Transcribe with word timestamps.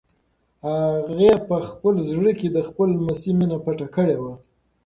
هغې 1.05 1.33
په 1.47 1.55
خپل 1.69 1.95
زړه 2.09 2.31
کې 2.39 2.47
د 2.51 2.57
خپل 2.67 2.87
لمسي 2.99 3.31
مینه 3.39 3.57
پټه 3.65 3.87
کړې 3.95 4.17
وه. 4.21 4.33